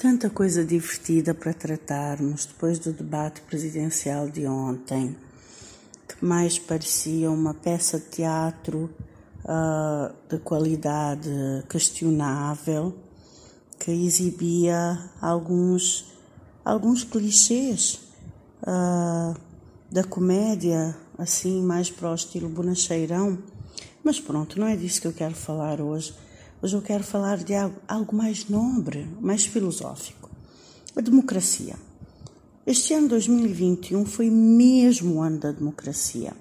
[0.00, 5.14] Tanta coisa divertida para tratarmos depois do debate presidencial de ontem,
[6.08, 8.88] que mais parecia uma peça de teatro
[9.44, 11.28] uh, de qualidade
[11.68, 12.96] questionável,
[13.78, 16.10] que exibia alguns,
[16.64, 18.00] alguns clichês
[18.62, 19.38] uh,
[19.92, 23.38] da comédia, assim, mais para o estilo bonacheirão.
[24.02, 26.14] Mas pronto, não é disso que eu quero falar hoje
[26.62, 27.54] Hoje eu quero falar de
[27.88, 30.28] algo mais nobre, mais filosófico.
[30.94, 31.74] A democracia.
[32.66, 36.34] Este ano 2021 foi mesmo o ano da democracia.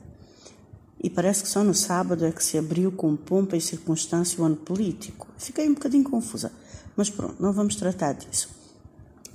[1.01, 4.45] E parece que só no sábado é que se abriu com pompa e circunstância o
[4.45, 5.25] ano político.
[5.37, 6.51] Fiquei um bocadinho confusa,
[6.97, 8.49] mas pronto, não vamos tratar disso.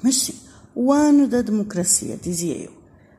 [0.02, 0.34] Mas sim,
[0.74, 2.72] o ano da democracia, dizia eu.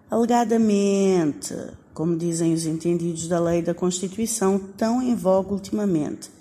[0.08, 1.56] Alegadamente,
[1.96, 6.36] como dizem os entendidos da lei da Constituição, tão em voga ultimamente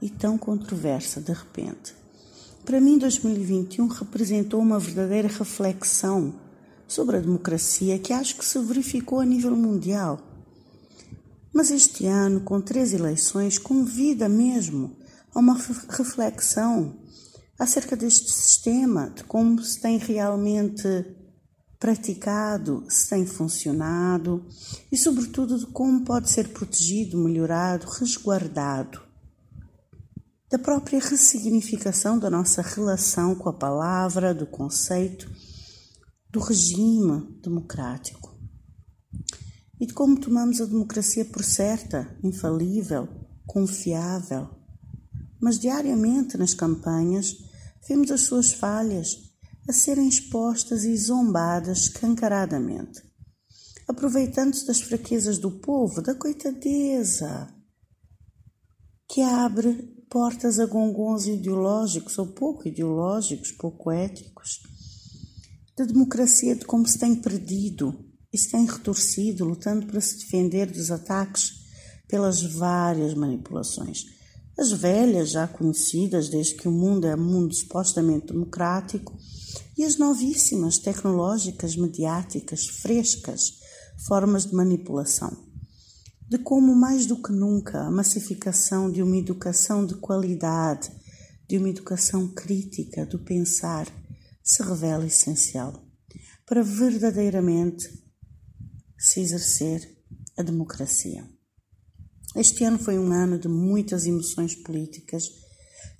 [0.00, 1.94] e tão controversa de repente.
[2.64, 6.34] Para mim, 2021 representou uma verdadeira reflexão
[6.88, 10.20] sobre a democracia que acho que se verificou a nível mundial.
[11.52, 14.96] Mas este ano, com três eleições, convida mesmo
[15.32, 16.96] a uma reflexão
[17.58, 20.82] acerca deste sistema, de como se tem realmente
[21.78, 24.44] praticado, se tem funcionado
[24.90, 29.05] e, sobretudo, de como pode ser protegido, melhorado, resguardado
[30.50, 35.28] da própria ressignificação da nossa relação com a palavra, do conceito,
[36.30, 38.34] do regime democrático.
[39.80, 43.08] E de como tomamos a democracia por certa, infalível,
[43.44, 44.48] confiável.
[45.40, 47.36] Mas diariamente nas campanhas
[47.88, 49.26] vemos as suas falhas
[49.68, 53.02] a serem expostas e zombadas escancaradamente,
[53.88, 57.52] aproveitando-se das fraquezas do povo, da coitadeza,
[59.08, 64.60] que abre portas a gongons ideológicos ou pouco ideológicos, pouco éticos,
[65.76, 67.94] da democracia de como se tem perdido
[68.32, 71.52] e se tem retorcido, lutando para se defender dos ataques
[72.08, 74.04] pelas várias manipulações.
[74.58, 79.16] As velhas, já conhecidas desde que o mundo é um mundo supostamente democrático,
[79.76, 83.58] e as novíssimas, tecnológicas, mediáticas, frescas
[84.06, 85.45] formas de manipulação
[86.28, 90.90] de como, mais do que nunca, a massificação de uma educação de qualidade,
[91.48, 93.86] de uma educação crítica do pensar,
[94.42, 95.84] se revela essencial
[96.44, 97.88] para verdadeiramente
[98.98, 99.88] se exercer
[100.36, 101.28] a democracia.
[102.34, 105.24] Este ano foi um ano de muitas emoções políticas,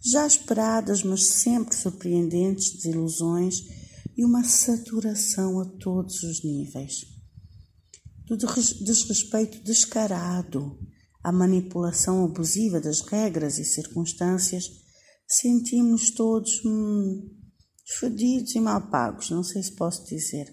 [0.04, 3.60] já esperadas, mas sempre surpreendentes desilusões
[4.16, 7.16] e uma saturação a todos os níveis
[8.26, 10.78] do desrespeito descarado
[11.22, 14.70] à manipulação abusiva das regras e circunstâncias,
[15.26, 17.31] sentimos todos hum,
[17.98, 20.47] fedidos e mal pagos, não sei se posso dizer.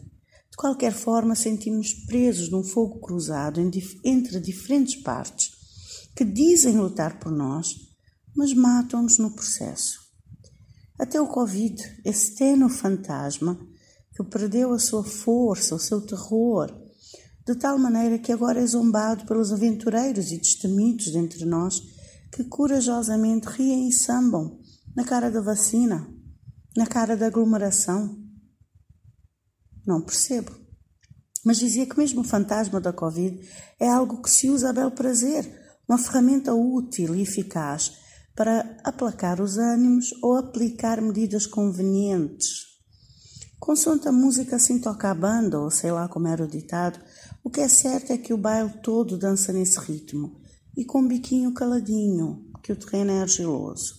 [0.49, 3.59] De qualquer forma, sentimos presos num fogo cruzado
[4.03, 5.51] entre diferentes partes
[6.15, 7.75] que dizem lutar por nós,
[8.35, 9.99] mas matam-nos no processo.
[10.99, 13.59] Até o Covid, esse tênue fantasma
[14.15, 16.82] que perdeu a sua força, o seu terror,
[17.45, 21.81] de tal maneira que agora é zombado pelos aventureiros e destemidos dentre nós
[22.31, 24.59] que corajosamente riem e sambam
[24.95, 26.07] na cara da vacina,
[26.75, 28.17] na cara da aglomeração.
[29.85, 30.51] Não percebo.
[31.45, 33.39] Mas dizia que mesmo o fantasma da Covid
[33.79, 35.45] é algo que se usa a bel prazer,
[35.87, 37.91] uma ferramenta útil e eficaz
[38.33, 42.73] para aplacar os ânimos ou aplicar medidas convenientes.
[43.59, 46.99] Consoante a música assim toca a banda, ou sei lá como era o ditado,
[47.43, 50.39] o que é certo é que o baile todo dança nesse ritmo
[50.77, 53.95] e com um biquinho caladinho, que o terreno é argiloso.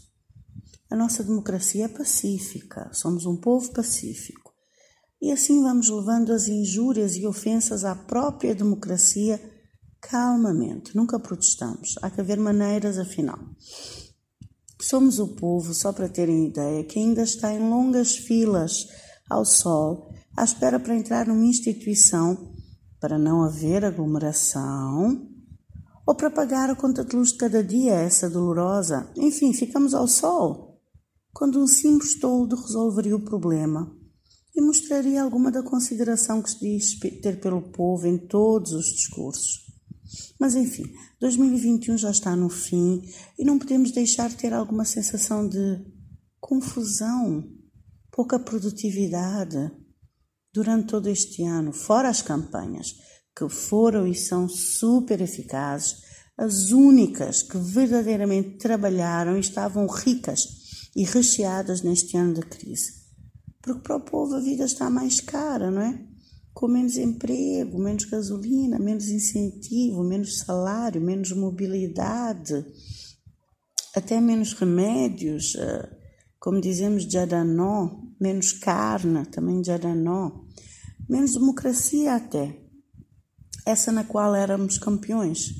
[0.90, 4.52] A nossa democracia é pacífica, somos um povo pacífico.
[5.20, 9.40] E assim vamos levando as injúrias e ofensas à própria democracia
[10.00, 11.96] calmamente, nunca protestamos.
[12.00, 13.38] Há que haver maneiras, afinal.
[14.80, 18.86] Somos o povo, só para terem ideia, que ainda está em longas filas
[19.28, 22.53] ao sol, à espera para entrar numa instituição
[23.04, 25.28] para não haver aglomeração,
[26.06, 29.12] ou para pagar a conta de luz de cada dia, essa dolorosa.
[29.14, 30.80] Enfim, ficamos ao sol.
[31.30, 33.94] Quando um simples toldo resolveria o problema
[34.56, 39.66] e mostraria alguma da consideração que se diz ter pelo povo em todos os discursos.
[40.40, 40.90] Mas enfim,
[41.20, 43.02] 2021 já está no fim
[43.38, 45.84] e não podemos deixar de ter alguma sensação de
[46.40, 47.44] confusão,
[48.10, 49.83] pouca produtividade,
[50.54, 52.94] durante todo este ano, fora as campanhas,
[53.36, 55.96] que foram e são super eficazes,
[56.38, 62.92] as únicas que verdadeiramente trabalharam e estavam ricas e recheadas neste ano de crise.
[63.60, 65.98] Porque para o povo a vida está mais cara, não é?
[66.52, 72.64] Com menos emprego, menos gasolina, menos incentivo, menos salário, menos mobilidade,
[73.96, 75.90] até menos remédios, eh,
[76.38, 80.43] como dizemos, de aranó, menos carne, também de aranó,
[81.08, 82.58] menos democracia até,
[83.66, 85.50] essa na qual éramos campeões.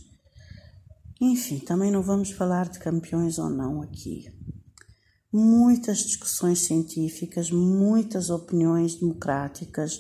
[1.21, 4.25] Enfim, também não vamos falar de campeões ou não aqui
[5.35, 9.99] muitas discussões científicas, muitas opiniões democráticas,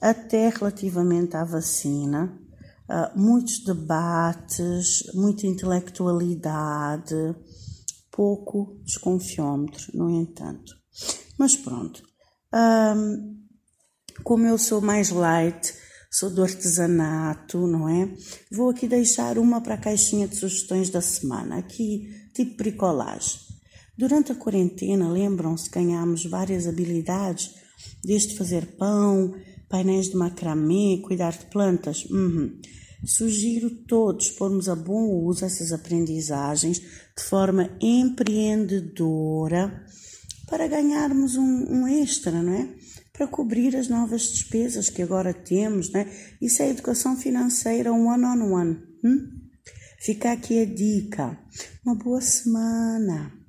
[0.00, 2.38] até relativamente à vacina,
[2.88, 7.34] uh, muitos debates, muita intelectualidade,
[8.12, 10.76] pouco desconfiômetro, no entanto.
[11.36, 12.00] Mas pronto,
[12.54, 13.41] um,
[14.22, 15.74] como eu sou mais light,
[16.10, 18.08] sou do artesanato, não é?
[18.50, 23.40] Vou aqui deixar uma para a caixinha de sugestões da semana, aqui tipo bricolagem.
[23.96, 27.50] Durante a quarentena, lembram-se, ganhámos várias habilidades,
[28.02, 29.34] desde fazer pão,
[29.68, 32.04] painéis de macramê, cuidar de plantas.
[32.06, 32.58] Uhum.
[33.04, 39.84] Sugiro todos pormos a bom uso essas aprendizagens de forma empreendedora
[40.48, 42.68] para ganharmos um, um extra, não é?
[43.12, 46.06] Para cobrir as novas despesas que agora temos, não é?
[46.40, 48.42] Isso é educação financeira one-on-one.
[48.42, 48.82] -on -one.
[49.04, 49.28] Hum?
[50.00, 51.38] Fica aqui a dica.
[51.84, 53.41] Uma boa semana.